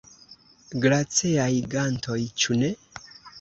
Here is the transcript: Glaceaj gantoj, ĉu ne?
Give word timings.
Glaceaj 0.85 1.51
gantoj, 1.75 2.19
ĉu 2.45 2.59
ne? 2.63 2.73